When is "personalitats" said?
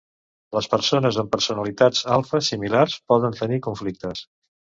1.35-2.01